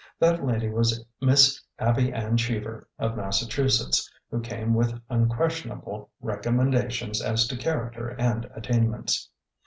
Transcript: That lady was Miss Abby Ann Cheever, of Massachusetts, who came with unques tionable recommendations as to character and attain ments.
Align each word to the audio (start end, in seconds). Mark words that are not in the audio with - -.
That 0.17 0.43
lady 0.43 0.67
was 0.67 1.05
Miss 1.21 1.63
Abby 1.77 2.11
Ann 2.11 2.35
Cheever, 2.35 2.87
of 2.97 3.15
Massachusetts, 3.15 4.11
who 4.31 4.41
came 4.41 4.73
with 4.73 4.99
unques 5.11 5.61
tionable 5.63 6.07
recommendations 6.21 7.21
as 7.21 7.47
to 7.49 7.55
character 7.55 8.07
and 8.09 8.45
attain 8.55 8.89
ments. 8.89 9.29